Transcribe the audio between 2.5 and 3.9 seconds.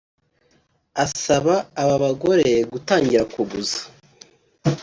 gutangira kuguza